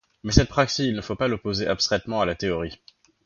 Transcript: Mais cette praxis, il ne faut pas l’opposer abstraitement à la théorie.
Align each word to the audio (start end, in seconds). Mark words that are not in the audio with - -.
Mais 0.23 0.31
cette 0.31 0.49
praxis, 0.49 0.87
il 0.87 0.95
ne 0.95 1.01
faut 1.01 1.15
pas 1.15 1.27
l’opposer 1.27 1.67
abstraitement 1.67 2.21
à 2.21 2.25
la 2.25 2.33
théorie. 2.33 2.81